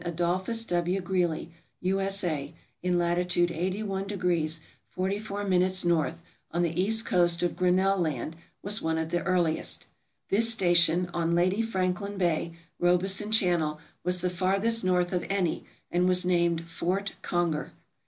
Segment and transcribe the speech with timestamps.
[0.03, 0.99] Adolphus W.
[0.99, 1.51] Greely,
[1.81, 1.99] U.
[2.01, 2.23] S.
[2.23, 3.19] A., in lat.
[3.19, 4.59] 8i°
[4.97, 6.13] 44/N.,
[6.49, 9.85] on the east coast of Grinnell Land, was one of the earliest.
[10.29, 16.07] This station, on Lady Franklin Bay, Robeson Channel, was the farthest north of any, and
[16.07, 17.71] was named Fort Conger.